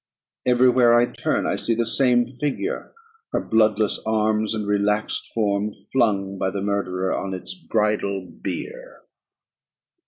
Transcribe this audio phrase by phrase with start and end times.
[0.47, 2.91] Every where I turn I see the same figure
[3.33, 9.03] her bloodless arms and relaxed form flung by the murderer on its bridal bier.